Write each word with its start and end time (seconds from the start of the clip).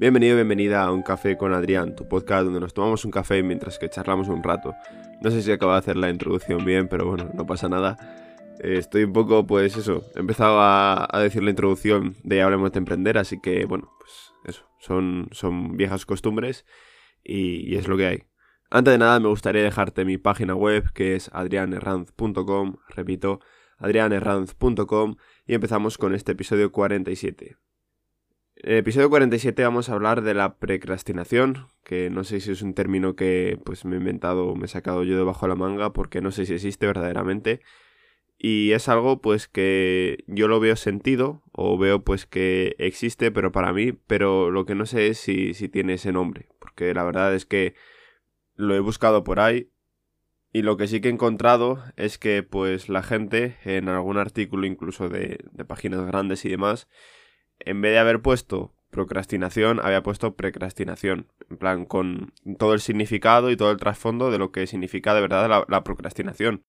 Bienvenido, 0.00 0.34
bienvenida 0.34 0.82
a 0.82 0.92
Un 0.92 1.02
Café 1.02 1.36
con 1.36 1.52
Adrián, 1.52 1.94
tu 1.94 2.08
podcast 2.08 2.44
donde 2.44 2.58
nos 2.58 2.72
tomamos 2.72 3.04
un 3.04 3.10
café 3.10 3.42
mientras 3.42 3.78
que 3.78 3.90
charlamos 3.90 4.28
un 4.28 4.42
rato. 4.42 4.74
No 5.20 5.30
sé 5.30 5.42
si 5.42 5.52
acabo 5.52 5.72
de 5.72 5.78
hacer 5.78 5.98
la 5.98 6.08
introducción 6.08 6.64
bien, 6.64 6.88
pero 6.88 7.04
bueno, 7.04 7.30
no 7.34 7.44
pasa 7.44 7.68
nada. 7.68 7.98
Eh, 8.60 8.78
estoy 8.78 9.04
un 9.04 9.12
poco, 9.12 9.46
pues 9.46 9.76
eso, 9.76 10.02
he 10.16 10.20
empezado 10.20 10.56
a, 10.58 11.06
decir 11.22 11.42
la 11.42 11.50
introducción 11.50 12.16
de 12.24 12.40
Hablemos 12.40 12.72
de 12.72 12.78
Emprender, 12.78 13.18
así 13.18 13.42
que 13.42 13.66
bueno, 13.66 13.92
pues 13.98 14.32
eso, 14.46 14.64
son, 14.78 15.28
son 15.32 15.76
viejas 15.76 16.06
costumbres 16.06 16.64
y, 17.22 17.76
es 17.76 17.86
lo 17.86 17.98
que 17.98 18.06
hay. 18.06 18.22
Antes 18.70 18.92
de 18.92 18.98
nada 18.98 19.20
me 19.20 19.28
gustaría 19.28 19.62
dejarte 19.62 20.06
mi 20.06 20.16
página 20.16 20.54
web 20.54 20.90
que 20.94 21.14
es 21.14 21.28
adrianerranz.com, 21.34 22.76
repito, 22.88 23.40
adrianerranz.com 23.76 25.16
y 25.46 25.52
empezamos 25.52 25.98
con 25.98 26.14
este 26.14 26.32
episodio 26.32 26.72
47. 26.72 27.58
Episodio 28.62 29.08
47 29.08 29.62
vamos 29.62 29.88
a 29.88 29.94
hablar 29.94 30.20
de 30.20 30.34
la 30.34 30.58
precrastinación, 30.58 31.68
que 31.82 32.10
no 32.10 32.24
sé 32.24 32.40
si 32.40 32.50
es 32.50 32.60
un 32.60 32.74
término 32.74 33.16
que 33.16 33.58
pues 33.64 33.86
me 33.86 33.96
he 33.96 33.98
inventado 33.98 34.48
o 34.48 34.54
me 34.54 34.66
he 34.66 34.68
sacado 34.68 35.02
yo 35.02 35.16
debajo 35.16 35.46
de 35.46 35.50
la 35.50 35.54
manga 35.54 35.94
porque 35.94 36.20
no 36.20 36.30
sé 36.30 36.44
si 36.44 36.52
existe 36.52 36.86
verdaderamente. 36.86 37.62
Y 38.36 38.72
es 38.72 38.90
algo 38.90 39.22
pues 39.22 39.48
que 39.48 40.24
yo 40.26 40.46
lo 40.46 40.60
veo 40.60 40.76
sentido 40.76 41.42
o 41.52 41.78
veo 41.78 42.04
pues 42.04 42.26
que 42.26 42.76
existe 42.78 43.30
pero 43.30 43.50
para 43.50 43.72
mí, 43.72 43.92
pero 43.92 44.50
lo 44.50 44.66
que 44.66 44.74
no 44.74 44.84
sé 44.84 45.06
es 45.08 45.18
si, 45.18 45.54
si 45.54 45.70
tiene 45.70 45.94
ese 45.94 46.12
nombre, 46.12 46.46
porque 46.58 46.92
la 46.92 47.04
verdad 47.04 47.34
es 47.34 47.46
que 47.46 47.74
lo 48.56 48.74
he 48.74 48.80
buscado 48.80 49.24
por 49.24 49.40
ahí 49.40 49.70
y 50.52 50.60
lo 50.62 50.76
que 50.76 50.86
sí 50.86 51.00
que 51.00 51.08
he 51.08 51.12
encontrado 51.12 51.82
es 51.96 52.18
que 52.18 52.42
pues 52.42 52.90
la 52.90 53.02
gente 53.02 53.56
en 53.64 53.88
algún 53.88 54.18
artículo 54.18 54.66
incluso 54.66 55.08
de, 55.08 55.38
de 55.50 55.64
páginas 55.64 56.04
grandes 56.06 56.44
y 56.44 56.50
demás 56.50 56.88
en 57.60 57.80
vez 57.80 57.92
de 57.92 57.98
haber 57.98 58.20
puesto 58.20 58.72
procrastinación, 58.90 59.80
había 59.82 60.02
puesto 60.02 60.34
precrastinación. 60.34 61.28
En 61.48 61.56
plan, 61.56 61.86
con 61.86 62.32
todo 62.58 62.74
el 62.74 62.80
significado 62.80 63.50
y 63.50 63.56
todo 63.56 63.70
el 63.70 63.78
trasfondo 63.78 64.30
de 64.30 64.38
lo 64.38 64.52
que 64.52 64.66
significa 64.66 65.14
de 65.14 65.20
verdad 65.20 65.64
la, 65.66 65.84
procrastinación. 65.84 66.64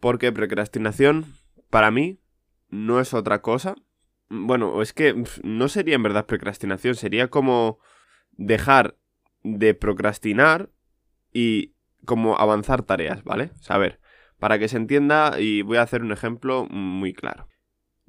Porque 0.00 0.32
procrastinación, 0.32 1.26
para 1.70 1.90
mí, 1.90 2.20
no 2.68 3.00
es 3.00 3.14
otra 3.14 3.42
cosa. 3.42 3.74
Bueno, 4.28 4.80
es 4.80 4.92
que 4.92 5.24
no 5.42 5.68
sería 5.68 5.96
en 5.96 6.02
verdad 6.02 6.26
procrastinación, 6.26 6.94
sería 6.94 7.28
como 7.28 7.78
dejar 8.32 8.96
de 9.42 9.74
procrastinar 9.74 10.70
y 11.32 11.74
como 12.04 12.38
avanzar 12.38 12.82
tareas, 12.82 13.24
¿vale? 13.24 13.50
O 13.68 13.72
a 13.72 13.78
ver, 13.78 14.00
para 14.38 14.58
que 14.58 14.68
se 14.68 14.76
entienda 14.76 15.38
y 15.38 15.62
voy 15.62 15.78
a 15.78 15.82
hacer 15.82 16.02
un 16.02 16.12
ejemplo 16.12 16.66
muy 16.70 17.12
claro. 17.12 17.48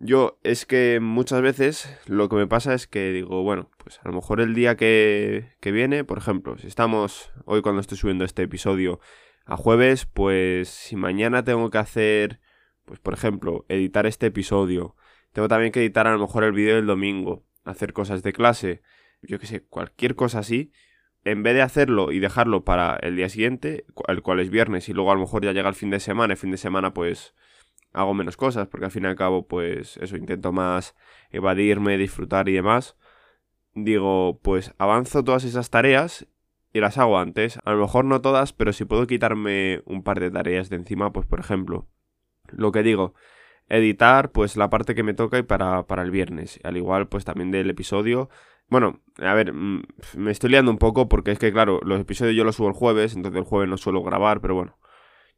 Yo 0.04 0.40
es 0.42 0.66
que 0.66 1.00
muchas 1.00 1.44
veces 1.44 1.96
lo 2.08 2.28
que 2.28 2.36
me 2.36 2.48
pasa 2.48 2.74
es 2.74 2.88
que 2.88 3.12
digo, 3.12 3.44
bueno, 3.44 3.70
pues 3.78 4.00
a 4.04 4.08
lo 4.08 4.16
mejor 4.16 4.42
el 4.42 4.56
día 4.56 4.76
que, 4.76 5.50
que 5.60 5.72
viene, 5.72 6.04
por 6.04 6.18
ejemplo, 6.18 6.58
si 6.58 6.66
estamos 6.66 7.32
hoy 7.46 7.62
cuando 7.62 7.82
estoy 7.82 8.00
subiendo 8.00 8.26
este 8.26 8.42
episodio 8.42 9.00
a 9.46 9.58
jueves, 9.58 10.08
pues 10.08 10.70
si 10.70 10.96
mañana 10.96 11.44
tengo 11.44 11.70
que 11.70 11.78
hacer, 11.78 12.40
pues 12.86 13.00
por 13.00 13.14
ejemplo, 13.14 13.64
editar 13.70 14.08
este 14.08 14.26
episodio, 14.26 14.96
tengo 15.34 15.48
también 15.48 15.72
que 15.72 15.82
editar 15.82 16.08
a 16.08 16.14
lo 16.14 16.20
mejor 16.20 16.46
el 16.46 16.54
vídeo 16.54 16.78
del 16.78 16.88
domingo, 16.88 17.46
hacer 17.64 17.94
cosas 17.94 18.24
de 18.24 18.34
clase, 18.34 18.82
yo 19.22 19.38
que 19.38 19.46
sé, 19.46 19.62
cualquier 19.62 20.16
cosa 20.16 20.40
así, 20.40 20.72
en 21.26 21.44
vez 21.44 21.54
de 21.54 21.62
hacerlo 21.62 22.12
y 22.12 22.18
dejarlo 22.18 22.64
para 22.64 22.96
el 22.96 23.18
día 23.18 23.30
siguiente, 23.30 23.86
el 24.08 24.24
cual 24.24 24.40
es 24.40 24.50
viernes, 24.50 24.90
y 24.90 24.94
luego 24.94 25.12
a 25.12 25.16
lo 25.16 25.22
mejor 25.22 25.46
ya 25.46 25.52
llega 25.52 25.70
el 25.70 25.76
fin 25.76 25.92
de 25.92 26.00
semana, 26.00 26.34
el 26.34 26.40
fin 26.40 26.50
de 26.50 26.58
semana 26.58 26.92
pues 26.92 27.36
hago 27.94 28.14
menos 28.14 28.38
cosas, 28.38 28.68
porque 28.68 28.86
al 28.86 28.92
fin 28.92 29.04
y 29.04 29.08
al 29.08 29.16
cabo, 29.16 29.48
pues 29.48 29.98
eso, 29.98 30.18
intento 30.18 30.52
más 30.52 30.96
evadirme, 31.32 31.98
disfrutar 31.98 32.50
y 32.50 32.54
demás. 32.54 32.96
Digo, 33.74 34.40
pues 34.42 34.74
avanzo 34.78 35.24
todas 35.24 35.44
esas 35.44 35.70
tareas 35.70 36.28
y 36.74 36.80
las 36.80 36.98
hago 36.98 37.18
antes. 37.20 37.60
A 37.66 37.72
lo 37.74 37.82
mejor 37.82 38.06
no 38.06 38.22
todas, 38.22 38.54
pero 38.54 38.74
si 38.74 38.86
puedo 38.86 39.08
quitarme 39.08 39.82
un 39.86 40.04
par 40.04 40.20
de 40.20 40.32
tareas 40.32 40.70
de 40.70 40.78
encima, 40.78 41.12
pues 41.14 41.26
por 41.26 41.40
ejemplo, 41.40 41.88
lo 42.52 42.72
que 42.72 42.84
digo, 42.84 43.14
editar 43.70 44.32
pues 44.32 44.58
la 44.58 44.70
parte 44.70 44.96
que 44.96 45.04
me 45.04 45.14
toca 45.14 45.38
y 45.40 45.44
para, 45.44 45.88
para 45.88 46.04
el 46.04 46.12
viernes. 46.12 46.60
Al 46.64 46.78
igual 46.78 47.08
pues 47.08 47.26
también 47.26 47.52
del 47.52 47.70
episodio. 47.70 48.30
Bueno, 48.70 49.02
a 49.18 49.34
ver, 49.34 49.54
mm, 49.54 49.84
me 50.18 50.32
estoy 50.32 50.50
liando 50.52 50.72
un 50.72 50.78
poco 50.78 51.10
porque 51.10 51.32
es 51.32 51.40
que 51.40 51.52
claro, 51.52 51.80
los 51.84 52.00
episodios 52.02 52.36
yo 52.36 52.44
los 52.44 52.56
subo 52.56 52.70
el 52.70 52.74
jueves, 52.74 53.16
entonces 53.16 53.40
el 53.40 53.46
jueves 53.46 53.70
no 53.70 53.78
suelo 53.78 54.04
grabar, 54.04 54.42
pero 54.42 54.56
bueno 54.56 54.78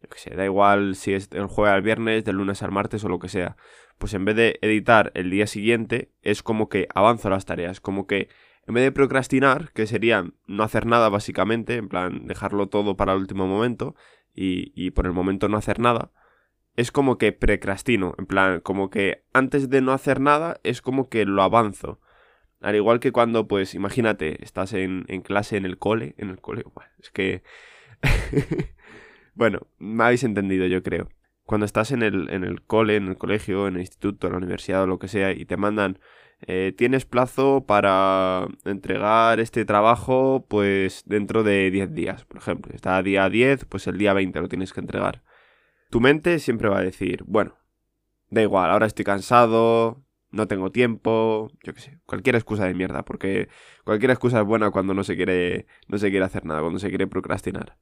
que 0.09 0.19
sé, 0.19 0.35
da 0.35 0.45
igual 0.45 0.95
si 0.95 1.13
es 1.13 1.29
el 1.31 1.47
jueves 1.47 1.73
al 1.73 1.81
viernes, 1.81 2.25
del 2.25 2.37
lunes 2.37 2.63
al 2.63 2.71
martes 2.71 3.03
o 3.03 3.09
lo 3.09 3.19
que 3.19 3.29
sea. 3.29 3.57
Pues 3.97 4.13
en 4.13 4.25
vez 4.25 4.35
de 4.35 4.59
editar 4.61 5.11
el 5.15 5.29
día 5.29 5.47
siguiente, 5.47 6.11
es 6.21 6.43
como 6.43 6.69
que 6.69 6.87
avanzo 6.93 7.29
las 7.29 7.45
tareas, 7.45 7.79
como 7.79 8.07
que 8.07 8.29
en 8.65 8.73
vez 8.73 8.83
de 8.83 8.91
procrastinar, 8.91 9.71
que 9.73 9.87
sería 9.87 10.25
no 10.47 10.63
hacer 10.63 10.85
nada 10.85 11.09
básicamente, 11.09 11.75
en 11.75 11.89
plan 11.89 12.27
dejarlo 12.27 12.67
todo 12.67 12.95
para 12.95 13.13
el 13.13 13.19
último 13.19 13.47
momento 13.47 13.95
y, 14.33 14.71
y 14.75 14.91
por 14.91 15.05
el 15.05 15.13
momento 15.13 15.49
no 15.49 15.57
hacer 15.57 15.79
nada, 15.79 16.11
es 16.75 16.91
como 16.91 17.17
que 17.17 17.31
precrastino, 17.31 18.15
en 18.17 18.25
plan, 18.25 18.59
como 18.61 18.89
que 18.89 19.23
antes 19.33 19.69
de 19.69 19.81
no 19.81 19.91
hacer 19.91 20.19
nada 20.19 20.59
es 20.63 20.81
como 20.81 21.09
que 21.09 21.25
lo 21.25 21.43
avanzo. 21.43 21.99
Al 22.61 22.75
igual 22.75 22.99
que 22.99 23.11
cuando, 23.11 23.47
pues, 23.47 23.75
imagínate, 23.75 24.43
estás 24.43 24.73
en, 24.73 25.05
en 25.09 25.21
clase 25.21 25.57
en 25.57 25.65
el 25.65 25.77
cole, 25.77 26.15
en 26.17 26.29
el 26.29 26.39
cole, 26.39 26.63
es 26.99 27.11
que... 27.11 27.43
Bueno, 29.35 29.61
me 29.79 30.03
habéis 30.03 30.23
entendido, 30.23 30.67
yo 30.67 30.83
creo. 30.83 31.09
Cuando 31.45 31.65
estás 31.65 31.91
en 31.91 32.03
el, 32.03 32.29
en 32.29 32.43
el 32.43 32.61
cole, 32.61 32.95
en 32.95 33.07
el 33.07 33.17
colegio, 33.17 33.67
en 33.67 33.75
el 33.75 33.81
instituto, 33.81 34.27
en 34.27 34.33
la 34.33 34.37
universidad 34.37 34.83
o 34.83 34.87
lo 34.87 34.99
que 34.99 35.07
sea, 35.07 35.31
y 35.31 35.45
te 35.45 35.57
mandan, 35.57 35.99
eh, 36.47 36.73
tienes 36.77 37.05
plazo 37.05 37.65
para 37.65 38.47
entregar 38.65 39.39
este 39.39 39.65
trabajo, 39.65 40.45
pues 40.47 41.03
dentro 41.05 41.43
de 41.43 41.71
10 41.71 41.93
días, 41.93 42.25
por 42.25 42.37
ejemplo. 42.37 42.73
Está 42.75 43.01
día 43.01 43.29
10, 43.29 43.65
pues 43.65 43.87
el 43.87 43.97
día 43.97 44.13
20 44.13 44.39
lo 44.41 44.47
tienes 44.49 44.73
que 44.73 44.81
entregar. 44.81 45.23
Tu 45.89 45.99
mente 46.01 46.39
siempre 46.39 46.69
va 46.69 46.79
a 46.79 46.83
decir, 46.83 47.23
bueno, 47.25 47.55
da 48.29 48.41
igual, 48.41 48.71
ahora 48.71 48.87
estoy 48.87 49.05
cansado, 49.05 50.03
no 50.31 50.47
tengo 50.47 50.71
tiempo, 50.71 51.51
yo 51.63 51.73
qué 51.73 51.81
sé, 51.81 51.99
cualquier 52.05 52.35
excusa 52.35 52.65
de 52.65 52.73
mierda, 52.73 53.05
porque 53.05 53.49
cualquier 53.83 54.11
excusa 54.11 54.39
es 54.41 54.45
buena 54.45 54.71
cuando 54.71 54.93
no 54.93 55.03
se 55.03 55.15
quiere, 55.15 55.67
no 55.87 55.97
se 55.97 56.09
quiere 56.09 56.25
hacer 56.25 56.45
nada, 56.45 56.61
cuando 56.61 56.79
se 56.79 56.89
quiere 56.89 57.07
procrastinar. 57.07 57.77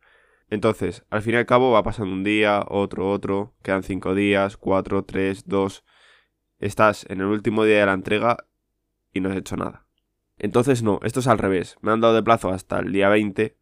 Entonces, 0.52 1.06
al 1.10 1.22
fin 1.22 1.36
y 1.36 1.38
al 1.38 1.46
cabo 1.46 1.72
va 1.72 1.82
pasando 1.82 2.12
un 2.12 2.26
día, 2.26 2.66
otro, 2.68 3.10
otro, 3.10 3.54
quedan 3.64 3.84
cinco 3.84 4.14
días, 4.14 4.58
cuatro, 4.58 5.06
tres, 5.06 5.48
dos. 5.48 5.86
Estás 6.60 7.06
en 7.10 7.22
el 7.22 7.28
último 7.28 7.64
día 7.64 7.80
de 7.80 7.86
la 7.86 7.94
entrega 7.94 8.38
y 9.14 9.22
no 9.22 9.30
has 9.30 9.38
hecho 9.38 9.56
nada. 9.56 9.88
Entonces 10.38 10.84
no, 10.84 11.00
esto 11.04 11.22
es 11.22 11.28
al 11.28 11.38
revés. 11.38 11.78
Me 11.80 11.94
han 11.94 12.02
dado 12.02 12.16
de 12.16 12.22
plazo 12.22 12.50
hasta 12.50 12.80
el 12.80 12.92
día 12.92 13.08
20, 13.08 13.56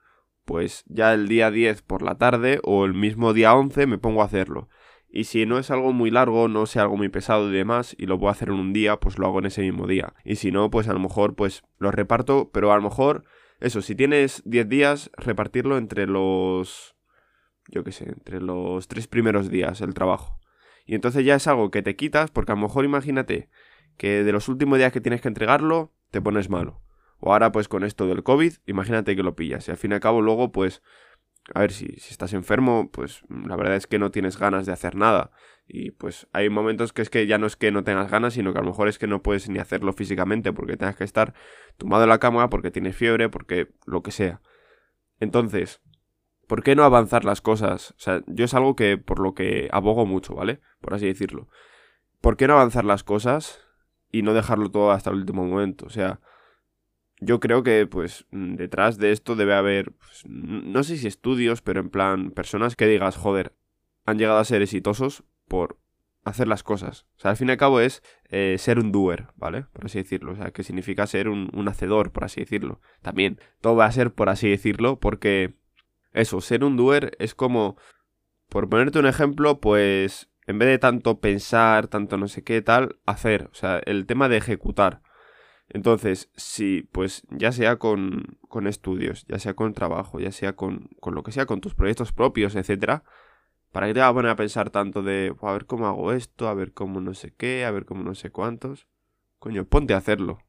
pues 0.45 0.83
ya 0.87 1.13
el 1.13 1.27
día 1.27 1.51
10 1.51 1.83
por 1.83 2.01
la 2.01 2.17
tarde 2.17 2.59
o 2.63 2.85
el 2.85 2.95
mismo 2.95 3.33
día 3.33 3.53
11 3.53 3.85
me 3.85 3.99
pongo 3.99 4.23
a 4.23 4.25
hacerlo. 4.25 4.67
Y 5.07 5.25
si 5.25 5.45
no 5.45 5.59
es 5.59 5.69
algo 5.69 5.93
muy 5.93 6.09
largo, 6.09 6.47
no 6.47 6.65
sea 6.65 6.81
algo 6.83 6.97
muy 6.97 7.09
pesado 7.09 7.49
y 7.49 7.53
demás, 7.53 7.95
y 7.99 8.07
lo 8.07 8.17
puedo 8.17 8.31
hacer 8.31 8.49
en 8.49 8.55
un 8.55 8.73
día, 8.73 8.99
pues 8.99 9.19
lo 9.19 9.27
hago 9.27 9.37
en 9.37 9.45
ese 9.45 9.61
mismo 9.61 9.85
día. 9.85 10.15
Y 10.25 10.37
si 10.37 10.51
no, 10.51 10.71
pues 10.71 10.87
a 10.87 10.93
lo 10.93 10.99
mejor 10.99 11.35
pues 11.35 11.61
lo 11.77 11.91
reparto, 11.91 12.49
pero 12.51 12.73
a 12.73 12.77
lo 12.77 12.81
mejor 12.81 13.25
eso, 13.59 13.81
si 13.81 13.95
tienes 13.95 14.41
10 14.45 14.69
días, 14.69 15.11
repartirlo 15.17 15.77
entre 15.77 16.07
los... 16.07 16.95
Yo 17.67 17.83
qué 17.83 17.91
sé, 17.91 18.09
entre 18.09 18.41
los 18.41 18.87
tres 18.87 19.07
primeros 19.07 19.49
días 19.49 19.81
el 19.81 19.93
trabajo. 19.93 20.39
Y 20.85 20.95
entonces 20.95 21.23
ya 21.23 21.35
es 21.35 21.45
algo 21.47 21.69
que 21.69 21.83
te 21.83 21.95
quitas, 21.95 22.31
porque 22.31 22.51
a 22.51 22.55
lo 22.55 22.61
mejor 22.61 22.83
imagínate 22.83 23.49
que 23.97 24.23
de 24.23 24.31
los 24.31 24.47
últimos 24.47 24.79
días 24.79 24.91
que 24.91 25.01
tienes 25.01 25.21
que 25.21 25.27
entregarlo, 25.27 25.93
te 26.09 26.21
pones 26.21 26.49
malo. 26.49 26.81
O 27.19 27.33
ahora 27.33 27.51
pues 27.51 27.67
con 27.67 27.83
esto 27.83 28.07
del 28.07 28.23
COVID, 28.23 28.53
imagínate 28.65 29.15
que 29.15 29.23
lo 29.23 29.35
pillas. 29.35 29.67
Y 29.67 29.71
al 29.71 29.77
fin 29.77 29.91
y 29.91 29.95
al 29.95 29.99
cabo 29.99 30.21
luego 30.21 30.51
pues 30.51 30.81
a 31.53 31.61
ver, 31.61 31.71
si, 31.71 31.87
si, 31.97 32.11
estás 32.11 32.33
enfermo, 32.33 32.89
pues 32.91 33.23
la 33.29 33.55
verdad 33.55 33.75
es 33.75 33.87
que 33.87 33.99
no 33.99 34.11
tienes 34.11 34.37
ganas 34.37 34.65
de 34.65 34.73
hacer 34.73 34.95
nada. 34.95 35.31
Y 35.67 35.91
pues 35.91 36.27
hay 36.33 36.49
momentos 36.49 36.93
que 36.93 37.03
es 37.03 37.09
que 37.11 37.27
ya 37.27 37.37
no 37.37 37.45
es 37.45 37.55
que 37.55 37.71
no 37.71 37.83
tengas 37.83 38.09
ganas, 38.09 38.33
sino 38.33 38.53
que 38.53 38.59
a 38.59 38.61
lo 38.61 38.69
mejor 38.69 38.87
es 38.87 38.97
que 38.97 39.05
no 39.05 39.21
puedes 39.21 39.49
ni 39.49 39.59
hacerlo 39.59 39.93
físicamente 39.93 40.51
porque 40.51 40.77
tengas 40.77 40.95
que 40.95 41.03
estar 41.03 41.35
tumbado 41.77 42.03
en 42.03 42.09
la 42.09 42.17
cama, 42.17 42.49
porque 42.49 42.71
tienes 42.71 42.95
fiebre, 42.95 43.29
porque 43.29 43.69
lo 43.85 44.01
que 44.01 44.11
sea. 44.11 44.41
Entonces, 45.19 45.81
¿por 46.47 46.63
qué 46.63 46.75
no 46.75 46.83
avanzar 46.83 47.23
las 47.23 47.41
cosas? 47.41 47.91
O 47.91 47.99
sea, 47.99 48.23
yo 48.25 48.45
es 48.45 48.53
algo 48.55 48.75
que 48.75 48.97
por 48.97 49.19
lo 49.19 49.35
que 49.35 49.69
abogo 49.71 50.07
mucho, 50.07 50.33
¿vale? 50.33 50.59
Por 50.81 50.95
así 50.95 51.05
decirlo. 51.05 51.47
¿Por 52.19 52.35
qué 52.35 52.47
no 52.47 52.53
avanzar 52.53 52.83
las 52.83 53.03
cosas 53.03 53.59
y 54.11 54.23
no 54.23 54.33
dejarlo 54.33 54.71
todo 54.71 54.91
hasta 54.91 55.11
el 55.11 55.17
último 55.17 55.45
momento? 55.45 55.85
O 55.85 55.89
sea, 55.89 56.19
yo 57.19 57.39
creo 57.39 57.63
que 57.63 57.85
pues 57.87 58.25
mm, 58.31 58.55
detrás 58.55 58.97
de 58.97 59.11
esto 59.11 59.35
debe 59.35 59.53
haber, 59.53 59.91
pues, 59.93 60.23
no 60.27 60.83
sé 60.83 60.97
si 60.97 61.07
estudios, 61.07 61.61
pero 61.61 61.79
en 61.79 61.89
plan 61.89 62.31
personas 62.31 62.75
que 62.75 62.87
digas, 62.87 63.17
joder, 63.17 63.53
han 64.05 64.17
llegado 64.17 64.39
a 64.39 64.45
ser 64.45 64.61
exitosos 64.61 65.23
por 65.47 65.77
hacer 66.23 66.47
las 66.47 66.63
cosas. 66.63 67.05
O 67.17 67.21
sea, 67.21 67.31
al 67.31 67.37
fin 67.37 67.49
y 67.49 67.51
al 67.51 67.57
cabo 67.57 67.79
es 67.79 68.03
eh, 68.29 68.55
ser 68.57 68.79
un 68.79 68.91
doer, 68.91 69.27
¿vale? 69.35 69.63
Por 69.73 69.85
así 69.85 69.99
decirlo. 69.99 70.33
O 70.33 70.35
sea, 70.35 70.51
que 70.51 70.63
significa 70.63 71.07
ser 71.07 71.29
un, 71.29 71.49
un 71.53 71.67
hacedor, 71.67 72.11
por 72.11 72.23
así 72.23 72.41
decirlo. 72.41 72.81
También, 73.01 73.39
todo 73.61 73.75
va 73.75 73.85
a 73.85 73.91
ser 73.91 74.13
por 74.13 74.29
así 74.29 74.49
decirlo, 74.49 74.99
porque 74.99 75.55
eso, 76.13 76.41
ser 76.41 76.63
un 76.63 76.77
doer 76.77 77.15
es 77.19 77.35
como, 77.35 77.77
por 78.49 78.69
ponerte 78.69 78.99
un 78.99 79.05
ejemplo, 79.05 79.59
pues 79.59 80.29
en 80.47 80.57
vez 80.57 80.69
de 80.69 80.79
tanto 80.79 81.19
pensar, 81.19 81.87
tanto 81.87 82.17
no 82.17 82.27
sé 82.27 82.43
qué 82.43 82.61
tal, 82.61 82.97
hacer. 83.05 83.49
O 83.51 83.55
sea, 83.55 83.79
el 83.85 84.05
tema 84.05 84.29
de 84.29 84.37
ejecutar. 84.37 85.01
Entonces, 85.69 86.31
si, 86.35 86.83
pues 86.91 87.23
ya 87.29 87.51
sea 87.51 87.77
con, 87.77 88.39
con 88.47 88.67
estudios, 88.67 89.25
ya 89.27 89.37
sea 89.37 89.53
con 89.53 89.73
trabajo, 89.73 90.19
ya 90.19 90.31
sea 90.31 90.55
con, 90.55 90.89
con 90.99 91.13
lo 91.13 91.23
que 91.23 91.31
sea, 91.31 91.45
con 91.45 91.61
tus 91.61 91.75
proyectos 91.75 92.11
propios, 92.11 92.55
etcétera, 92.55 93.03
¿para 93.71 93.87
qué 93.87 93.93
te 93.93 93.99
vas 93.99 94.09
a 94.09 94.13
poner 94.13 94.31
a 94.31 94.35
pensar 94.35 94.71
tanto 94.71 95.03
de, 95.03 95.33
a 95.39 95.53
ver 95.53 95.65
cómo 95.67 95.87
hago 95.87 96.11
esto, 96.11 96.47
a 96.47 96.55
ver 96.55 96.73
cómo 96.73 97.01
no 97.01 97.13
sé 97.13 97.33
qué, 97.35 97.65
a 97.65 97.71
ver 97.71 97.85
cómo 97.85 98.03
no 98.03 98.15
sé 98.15 98.31
cuántos? 98.31 98.87
Coño, 99.37 99.65
ponte 99.65 99.93
a 99.93 99.97
hacerlo. 99.97 100.39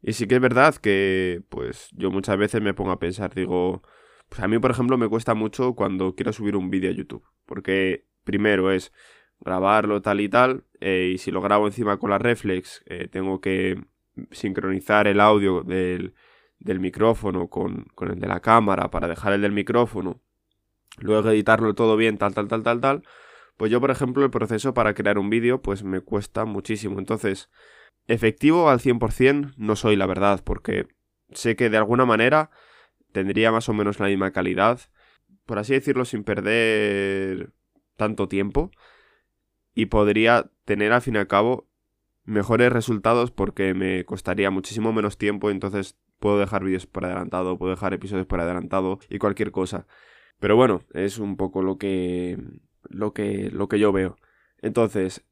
Y 0.00 0.12
sí 0.12 0.26
que 0.28 0.36
es 0.36 0.40
verdad 0.40 0.76
que, 0.76 1.42
pues, 1.48 1.88
yo 1.92 2.10
muchas 2.10 2.36
veces 2.36 2.62
me 2.62 2.74
pongo 2.74 2.92
a 2.92 2.98
pensar, 2.98 3.34
digo, 3.34 3.82
pues 4.28 4.40
a 4.40 4.48
mí, 4.48 4.58
por 4.58 4.70
ejemplo, 4.70 4.98
me 4.98 5.08
cuesta 5.08 5.34
mucho 5.34 5.74
cuando 5.74 6.14
quiero 6.14 6.32
subir 6.32 6.56
un 6.56 6.70
vídeo 6.70 6.90
a 6.90 6.94
YouTube. 6.94 7.24
Porque 7.46 8.06
primero 8.22 8.70
es 8.70 8.92
grabarlo 9.40 10.02
tal 10.02 10.20
y 10.20 10.28
tal, 10.28 10.64
eh, 10.80 11.12
y 11.14 11.18
si 11.18 11.30
lo 11.30 11.40
grabo 11.40 11.66
encima 11.66 11.98
con 11.98 12.10
la 12.10 12.18
reflex, 12.18 12.82
eh, 12.86 13.08
tengo 13.08 13.40
que 13.40 13.82
sincronizar 14.30 15.06
el 15.06 15.20
audio 15.20 15.62
del, 15.62 16.14
del 16.58 16.80
micrófono 16.80 17.48
con, 17.48 17.84
con, 17.94 18.10
el 18.10 18.20
de 18.20 18.26
la 18.26 18.40
cámara 18.40 18.90
para 18.90 19.08
dejar 19.08 19.32
el 19.32 19.42
del 19.42 19.52
micrófono, 19.52 20.20
luego 20.98 21.30
editarlo 21.30 21.74
todo 21.74 21.96
bien, 21.96 22.18
tal, 22.18 22.34
tal, 22.34 22.48
tal, 22.48 22.62
tal, 22.62 22.80
tal. 22.80 23.02
Pues 23.56 23.70
yo, 23.70 23.80
por 23.80 23.90
ejemplo, 23.90 24.24
el 24.24 24.30
proceso 24.30 24.74
para 24.74 24.94
crear 24.94 25.18
un 25.18 25.30
vídeo, 25.30 25.62
pues 25.62 25.84
me 25.84 26.00
cuesta 26.00 26.44
muchísimo. 26.44 26.98
Entonces, 26.98 27.50
efectivo 28.08 28.68
al 28.68 28.80
100% 28.80 29.54
no 29.56 29.76
soy, 29.76 29.96
la 29.96 30.06
verdad, 30.06 30.42
porque 30.44 30.88
sé 31.30 31.56
que 31.56 31.70
de 31.70 31.76
alguna 31.76 32.04
manera 32.04 32.50
tendría 33.12 33.52
más 33.52 33.68
o 33.68 33.74
menos 33.74 34.00
la 34.00 34.06
misma 34.06 34.32
calidad, 34.32 34.80
por 35.46 35.58
así 35.58 35.72
decirlo, 35.72 36.04
sin 36.04 36.24
perder 36.24 37.52
tanto 37.96 38.26
tiempo, 38.28 38.70
y 39.74 39.86
podría 39.86 40.50
tener 40.64 40.92
al 40.92 41.02
fin 41.02 41.14
y 41.14 41.18
al 41.18 41.28
cabo 41.28 41.68
mejores 42.24 42.72
resultados 42.72 43.30
porque 43.30 43.74
me 43.74 44.04
costaría 44.04 44.50
muchísimo 44.50 44.92
menos 44.92 45.18
tiempo, 45.18 45.50
entonces 45.50 45.98
puedo 46.18 46.38
dejar 46.38 46.64
vídeos 46.64 46.86
por 46.86 47.04
adelantado, 47.04 47.58
puedo 47.58 47.70
dejar 47.70 47.94
episodios 47.94 48.26
por 48.26 48.40
adelantado 48.40 48.98
y 49.08 49.18
cualquier 49.18 49.50
cosa. 49.50 49.86
Pero 50.40 50.56
bueno, 50.56 50.82
es 50.92 51.18
un 51.18 51.36
poco 51.36 51.62
lo 51.62 51.78
que 51.78 52.38
lo 52.88 53.12
que 53.12 53.50
lo 53.50 53.68
que 53.68 53.78
yo 53.78 53.92
veo. 53.92 54.16
Entonces, 54.62 55.24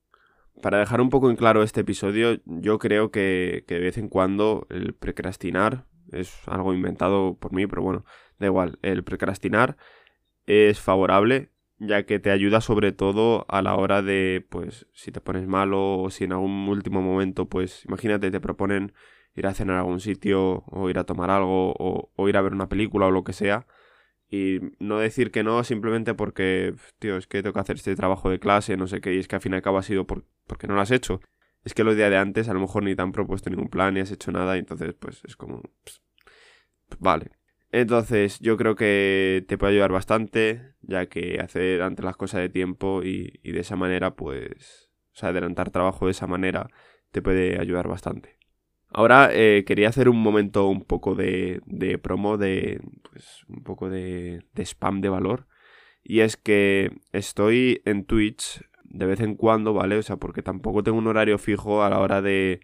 para 0.62 0.78
dejar 0.78 1.00
un 1.00 1.10
poco 1.10 1.30
en 1.30 1.36
claro 1.36 1.62
este 1.62 1.80
episodio, 1.80 2.40
yo 2.44 2.78
creo 2.78 3.10
que, 3.10 3.64
que 3.66 3.74
de 3.74 3.80
vez 3.80 3.98
en 3.98 4.08
cuando 4.08 4.66
el 4.70 4.94
procrastinar 4.94 5.86
es 6.12 6.46
algo 6.46 6.74
inventado 6.74 7.36
por 7.38 7.52
mí, 7.52 7.66
pero 7.66 7.82
bueno, 7.82 8.04
da 8.38 8.46
igual, 8.46 8.78
el 8.82 9.02
procrastinar 9.02 9.76
es 10.46 10.80
favorable 10.80 11.50
ya 11.82 12.04
que 12.04 12.20
te 12.20 12.30
ayuda 12.30 12.60
sobre 12.60 12.92
todo 12.92 13.44
a 13.48 13.60
la 13.62 13.74
hora 13.76 14.02
de, 14.02 14.46
pues, 14.48 14.86
si 14.92 15.10
te 15.12 15.20
pones 15.20 15.46
malo 15.48 15.98
o 15.98 16.10
si 16.10 16.24
en 16.24 16.32
algún 16.32 16.68
último 16.68 17.02
momento, 17.02 17.48
pues, 17.48 17.84
imagínate, 17.86 18.30
te 18.30 18.40
proponen 18.40 18.92
ir 19.34 19.46
a 19.46 19.54
cenar 19.54 19.76
a 19.76 19.80
algún 19.80 20.00
sitio 20.00 20.64
o 20.66 20.90
ir 20.90 20.98
a 20.98 21.04
tomar 21.04 21.30
algo 21.30 21.74
o, 21.78 22.28
ir 22.28 22.36
a 22.36 22.42
ver 22.42 22.52
una 22.52 22.68
película 22.68 23.06
o 23.06 23.10
lo 23.10 23.24
que 23.24 23.32
sea 23.32 23.66
y 24.30 24.60
no 24.78 24.98
decir 24.98 25.30
que 25.30 25.42
no 25.42 25.62
simplemente 25.64 26.14
porque, 26.14 26.74
tío, 26.98 27.16
es 27.16 27.26
que 27.26 27.42
tengo 27.42 27.54
que 27.54 27.60
hacer 27.60 27.76
este 27.76 27.96
trabajo 27.96 28.30
de 28.30 28.38
clase, 28.38 28.76
no 28.76 28.86
sé 28.86 29.00
qué, 29.00 29.14
y 29.14 29.18
es 29.18 29.28
que 29.28 29.36
al 29.36 29.42
fin 29.42 29.52
y 29.52 29.56
al 29.56 29.62
cabo 29.62 29.78
ha 29.78 29.82
sido 29.82 30.06
por, 30.06 30.24
porque 30.46 30.66
no 30.66 30.74
lo 30.74 30.80
has 30.80 30.90
hecho. 30.90 31.20
Es 31.64 31.74
que 31.74 31.84
los 31.84 31.96
días 31.96 32.10
de 32.10 32.16
antes 32.16 32.48
a 32.48 32.54
lo 32.54 32.60
mejor 32.60 32.82
ni 32.84 32.94
te 32.96 33.02
han 33.02 33.12
propuesto 33.12 33.50
ningún 33.50 33.68
plan 33.68 33.94
ni 33.94 34.00
has 34.00 34.10
hecho 34.10 34.32
nada 34.32 34.56
y 34.56 34.60
entonces 34.60 34.94
pues 34.94 35.22
es 35.24 35.36
como... 35.36 35.62
Pues, 35.84 36.00
vale, 37.00 37.32
entonces, 37.72 38.38
yo 38.40 38.58
creo 38.58 38.76
que 38.76 39.44
te 39.48 39.56
puede 39.56 39.72
ayudar 39.72 39.92
bastante, 39.92 40.74
ya 40.82 41.06
que 41.06 41.40
hacer 41.40 41.80
antes 41.80 42.04
las 42.04 42.18
cosas 42.18 42.42
de 42.42 42.50
tiempo 42.50 43.02
y, 43.02 43.40
de 43.42 43.60
esa 43.60 43.76
manera, 43.76 44.14
pues, 44.14 44.90
o 45.14 45.16
sea, 45.16 45.30
adelantar 45.30 45.70
trabajo 45.70 46.04
de 46.04 46.12
esa 46.12 46.26
manera 46.26 46.68
te 47.12 47.22
puede 47.22 47.58
ayudar 47.58 47.88
bastante. 47.88 48.38
Ahora 48.88 49.30
eh, 49.32 49.64
quería 49.66 49.88
hacer 49.88 50.10
un 50.10 50.18
momento 50.22 50.68
un 50.68 50.84
poco 50.84 51.14
de, 51.14 51.62
de 51.64 51.96
promo, 51.96 52.36
de, 52.36 52.82
pues, 53.10 53.44
un 53.48 53.62
poco 53.64 53.88
de, 53.88 54.44
de 54.52 54.62
spam 54.66 55.00
de 55.00 55.08
valor. 55.08 55.46
Y 56.04 56.20
es 56.20 56.36
que 56.36 56.90
estoy 57.12 57.80
en 57.86 58.04
Twitch 58.04 58.62
de 58.84 59.06
vez 59.06 59.20
en 59.20 59.34
cuando, 59.34 59.72
¿vale? 59.72 59.96
O 59.96 60.02
sea, 60.02 60.16
porque 60.16 60.42
tampoco 60.42 60.82
tengo 60.82 60.98
un 60.98 61.06
horario 61.06 61.38
fijo 61.38 61.82
a 61.82 61.88
la 61.88 62.00
hora 62.00 62.20
de, 62.20 62.60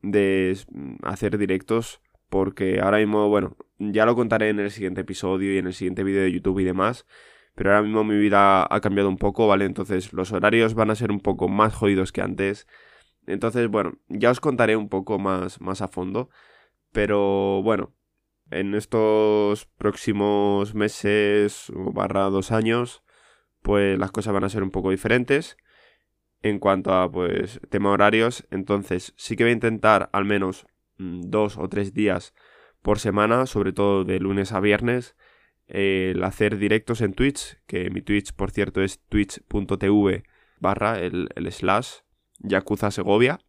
de 0.00 0.56
hacer 1.02 1.36
directos 1.36 2.00
porque 2.28 2.80
ahora 2.80 2.98
mismo, 2.98 3.28
bueno, 3.28 3.56
ya 3.78 4.06
lo 4.06 4.14
contaré 4.14 4.50
en 4.50 4.60
el 4.60 4.70
siguiente 4.70 5.02
episodio 5.02 5.54
y 5.54 5.58
en 5.58 5.66
el 5.66 5.74
siguiente 5.74 6.04
vídeo 6.04 6.22
de 6.22 6.32
YouTube 6.32 6.60
y 6.60 6.64
demás, 6.64 7.06
pero 7.54 7.70
ahora 7.70 7.82
mismo 7.82 8.04
mi 8.04 8.16
vida 8.16 8.66
ha 8.68 8.80
cambiado 8.80 9.08
un 9.08 9.18
poco, 9.18 9.46
¿vale? 9.48 9.64
Entonces 9.64 10.12
los 10.12 10.32
horarios 10.32 10.74
van 10.74 10.90
a 10.90 10.94
ser 10.94 11.10
un 11.10 11.20
poco 11.20 11.48
más 11.48 11.74
jodidos 11.74 12.12
que 12.12 12.22
antes. 12.22 12.66
Entonces, 13.26 13.68
bueno, 13.68 13.98
ya 14.08 14.30
os 14.30 14.40
contaré 14.40 14.76
un 14.76 14.88
poco 14.88 15.18
más, 15.18 15.60
más 15.60 15.82
a 15.82 15.88
fondo, 15.88 16.30
pero 16.92 17.62
bueno, 17.62 17.94
en 18.50 18.74
estos 18.74 19.66
próximos 19.78 20.74
meses 20.74 21.70
o 21.70 21.92
barra 21.92 22.24
dos 22.24 22.52
años, 22.52 23.02
pues 23.62 23.98
las 23.98 24.12
cosas 24.12 24.34
van 24.34 24.44
a 24.44 24.48
ser 24.48 24.62
un 24.62 24.70
poco 24.70 24.90
diferentes 24.90 25.56
en 26.42 26.58
cuanto 26.58 26.92
a 26.94 27.10
pues 27.10 27.60
tema 27.70 27.90
horarios 27.90 28.46
entonces 28.50 29.12
sí 29.16 29.36
que 29.36 29.44
voy 29.44 29.50
a 29.50 29.54
intentar 29.54 30.08
al 30.12 30.24
menos 30.24 30.66
dos 30.98 31.58
o 31.58 31.68
tres 31.68 31.92
días 31.92 32.34
por 32.82 32.98
semana, 32.98 33.46
sobre 33.46 33.72
todo 33.72 34.04
de 34.04 34.20
lunes 34.20 34.52
a 34.52 34.60
viernes, 34.60 35.16
el 35.66 36.22
hacer 36.22 36.58
directos 36.58 37.00
en 37.00 37.14
Twitch, 37.14 37.58
que 37.66 37.90
mi 37.90 38.00
Twitch, 38.00 38.32
por 38.32 38.50
cierto, 38.50 38.82
es 38.82 39.00
twitch.tv 39.08 40.22
barra 40.60 41.00
el, 41.00 41.28
el 41.34 41.52
slash 41.52 42.00
Yakuza 42.38 42.90
Segovia. 42.90 43.40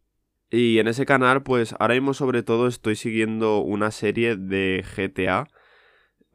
Y 0.49 0.79
en 0.79 0.87
ese 0.87 1.05
canal, 1.05 1.43
pues 1.43 1.75
ahora 1.77 1.93
mismo 1.95 2.13
sobre 2.13 2.41
todo 2.41 2.67
estoy 2.67 2.95
siguiendo 2.95 3.59
una 3.59 3.91
serie 3.91 4.37
de 4.37 4.83
GTA. 4.95 5.47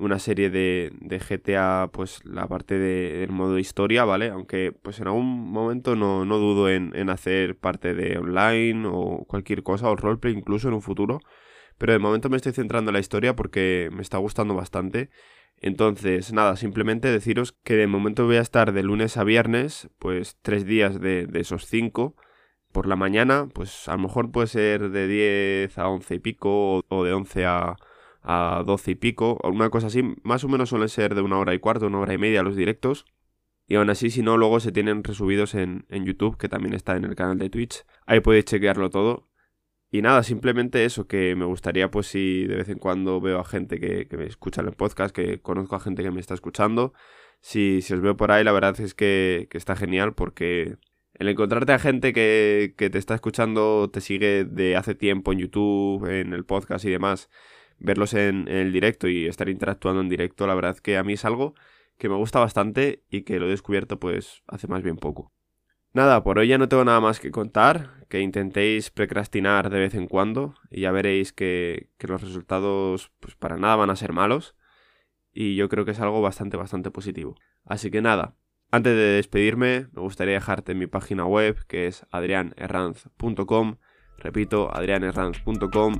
Una 0.03 0.19
serie 0.19 0.51
de, 0.51 0.93
de 1.01 1.21
GTA, 1.21 1.91
pues 1.93 2.25
la 2.25 2.49
parte 2.49 2.79
de, 2.79 3.19
del 3.19 3.31
modo 3.31 3.59
historia, 3.59 4.05
¿vale? 4.05 4.31
Aunque 4.31 4.73
pues 4.73 4.99
en 5.01 5.07
algún 5.07 5.51
momento 5.51 5.95
no, 5.95 6.25
no 6.25 6.39
dudo 6.39 6.69
en, 6.69 6.93
en, 6.97 7.09
hacer 7.09 7.57
parte 7.57 7.95
de 7.95 8.19
online 8.19 8.89
o 8.91 9.25
cualquier 9.29 9.63
cosa, 9.63 9.89
o 9.89 9.97
roleplay 9.97 10.35
incluso 10.35 10.69
en 10.69 10.75
un 10.75 10.83
futuro. 10.83 11.21
Pero 11.79 11.93
de 11.93 11.99
momento 12.01 12.29
me 12.29 12.37
estoy 12.37 12.53
centrando 12.53 12.91
en 12.91 12.95
la 12.95 13.01
historia 13.01 13.37
porque 13.37 13.91
me 13.93 14.03
está 14.03 14.19
gustando 14.19 14.55
bastante. 14.55 15.11
Entonces, 15.59 16.33
nada, 16.33 16.57
simplemente 16.57 17.09
deciros 17.09 17.53
que 17.53 17.77
de 17.77 17.87
momento 17.87 18.27
voy 18.27 18.37
a 18.37 18.41
estar 18.41 18.73
de 18.73 18.83
lunes 18.83 19.17
a 19.17 19.25
viernes, 19.25 19.89
pues 19.99 20.37
tres 20.43 20.67
días 20.67 21.01
de, 21.01 21.27
de 21.27 21.41
esos 21.41 21.67
cinco 21.67 22.17
por 22.73 22.87
la 22.87 22.97
mañana, 22.97 23.49
pues 23.55 23.89
a 23.89 23.93
lo 23.93 23.99
mejor 24.01 24.33
puede 24.33 24.49
ser 24.49 24.91
de 24.91 25.07
10 25.07 25.79
a 25.79 25.89
11 25.89 26.15
y 26.17 26.19
pico 26.19 26.83
o 26.89 27.05
de 27.05 27.13
11 27.13 27.47
a, 27.47 27.77
a 28.23 28.63
12 28.67 28.93
y 28.93 28.95
pico, 28.95 29.39
o 29.43 29.51
una 29.51 29.71
cosa 29.71 29.89
así, 29.89 30.03
más 30.23 30.45
o 30.45 30.49
menos 30.49 30.71
suelen 30.71 30.89
ser 30.89 31.15
de 31.15 31.23
una 31.23 31.39
hora 31.39 31.55
y 31.55 31.59
cuarto, 31.59 31.87
una 31.87 32.01
hora 32.01 32.15
y 32.15 32.19
media 32.19 32.43
los 32.43 32.57
directos. 32.57 33.05
Y 33.67 33.77
aún 33.77 33.91
así, 33.91 34.11
si 34.11 34.23
no, 34.23 34.37
luego 34.37 34.61
se 34.61 34.73
tienen 34.73 35.05
resubidos 35.05 35.55
en, 35.55 35.87
en 35.89 36.05
YouTube, 36.05 36.37
que 36.37 36.49
también 36.49 36.75
está 36.75 36.97
en 36.97 37.05
el 37.05 37.15
canal 37.15 37.39
de 37.39 37.51
Twitch. 37.51 37.85
Ahí 38.07 38.21
podéis 38.21 38.45
chequearlo 38.45 38.91
todo. 38.91 39.29
Y 39.91 40.03
nada, 40.03 40.23
simplemente 40.23 40.85
eso, 40.87 41.07
que 41.07 41.37
me 41.37 41.45
gustaría, 41.45 41.91
pues 41.91 42.07
si 42.07 42.47
de 42.47 42.57
vez 42.57 42.69
en 42.71 42.79
cuando 42.79 43.21
veo 43.21 43.39
a 43.39 43.45
gente 43.45 43.79
que, 43.79 44.09
que 44.09 44.17
me 44.17 44.27
escucha 44.27 44.63
en 44.63 44.69
el 44.69 44.75
podcast, 44.75 45.15
que 45.15 45.41
conozco 45.43 45.77
a 45.77 45.81
gente 45.81 46.03
que 46.03 46.11
me 46.11 46.21
está 46.21 46.35
escuchando. 46.35 46.95
Si, 47.41 47.83
si 47.83 47.93
os 47.93 48.01
veo 48.01 48.17
por 48.17 48.31
ahí, 48.33 48.43
la 48.43 48.53
verdad 48.53 48.81
es 48.81 48.95
que, 48.95 49.49
que 49.51 49.59
está 49.59 49.77
genial 49.77 50.15
porque 50.15 50.79
el 51.15 51.29
encontrarte 51.29 51.73
a 51.73 51.79
gente 51.79 52.13
que, 52.15 52.75
que, 52.79 52.89
te 52.89 52.99
está 52.99 53.15
escuchando, 53.15 53.91
te 53.91 54.01
sigue 54.01 54.45
de 54.45 54.77
hace 54.77 54.95
tiempo 54.95 55.33
en 55.33 55.41
YouTube, 55.41 56.07
en 56.07 56.33
el 56.33 56.45
podcast 56.47 56.85
y 56.87 56.91
demás, 56.91 57.29
verlos 57.83 58.15
en, 58.15 58.49
el 58.49 58.73
directo 58.73 59.09
y 59.09 59.27
estar 59.27 59.49
interactuando 59.49 60.01
en 60.01 60.09
directo, 60.09 60.47
la 60.47 60.55
verdad 60.55 60.79
que 60.79 60.97
a 60.97 61.05
mí 61.05 61.15
es 61.15 61.25
algo 61.25 61.55
que 61.99 62.09
me 62.09 62.17
gusta 62.17 62.41
bastante 62.41 63.03
y 63.11 63.23
que 63.23 63.39
lo 63.39 63.47
he 63.47 63.51
descubierto 63.51 63.99
pues 63.99 64.43
hace 64.47 64.67
más 64.69 64.83
bien 64.83 64.97
poco. 64.97 65.33
Nada, 65.93 66.23
por 66.25 66.39
hoy 66.39 66.49
ya 66.49 66.59
no 66.59 66.69
tengo 66.69 66.85
nada 66.85 67.01
más 67.01 67.21
que 67.21 67.31
contar, 67.31 68.07
que 68.09 68.21
intentéis 68.21 68.91
procrastinar 68.91 69.69
de 69.69 69.79
vez 69.79 69.95
en 69.95 70.07
cuando 70.07 70.55
y 70.71 70.83
ya 70.83 70.91
veréis 70.91 71.33
que, 71.33 71.91
los 72.01 72.23
resultados 72.23 73.13
pues 73.21 73.37
para 73.37 73.57
nada 73.57 73.77
van 73.77 73.91
a 73.91 73.97
ser 73.97 74.13
malos 74.13 74.57
y 75.33 75.55
yo 75.55 75.69
creo 75.69 75.85
que 75.85 75.91
es 75.91 76.01
algo 76.01 76.23
bastante 76.23 76.57
bastante 76.57 76.91
positivo. 76.91 77.37
Así 77.65 77.91
que 77.91 78.01
nada, 78.01 78.37
antes 78.71 78.95
de 78.97 79.03
despedirme 79.03 79.89
me 79.93 80.01
gustaría 80.01 80.35
dejarte 80.35 80.73
en 80.73 80.79
mi 80.79 80.87
página 80.87 81.27
web 81.27 81.65
que 81.67 81.87
es 81.87 82.07
adrianerranz.com 82.11 83.77
Repito, 84.23 84.71
adrianerranz.com. 84.73 85.95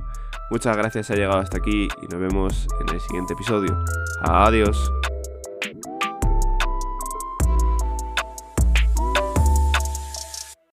Muchas 0.49 0.77
gracias, 0.77 1.11
ha 1.11 1.15
llegado 1.15 1.39
hasta 1.39 1.57
aquí 1.57 1.87
y 2.01 2.07
nos 2.07 2.19
vemos 2.19 2.67
en 2.81 2.93
el 2.93 3.01
siguiente 3.01 3.33
episodio. 3.33 3.77
Adiós. 4.21 4.91